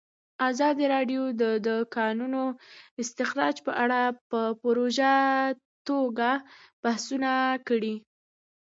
ازادي 0.49 0.85
راډیو 0.95 1.23
د 1.41 1.43
د 1.67 1.69
کانونو 1.95 2.43
استخراج 3.01 3.55
په 3.65 3.71
اړه 3.83 4.01
په 4.29 4.39
ژوره 4.73 5.13
توګه 5.87 6.29
بحثونه 6.83 7.31
کړي. 7.67 7.95